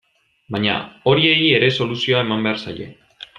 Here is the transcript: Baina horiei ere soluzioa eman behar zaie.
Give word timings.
Baina 0.53 0.77
horiei 1.11 1.43
ere 1.59 1.69
soluzioa 1.77 2.25
eman 2.29 2.43
behar 2.49 2.59
zaie. 2.65 2.89